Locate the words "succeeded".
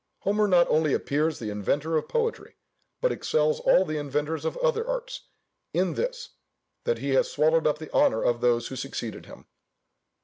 8.75-9.27